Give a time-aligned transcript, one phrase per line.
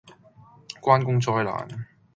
[0.81, 1.67] 關公災難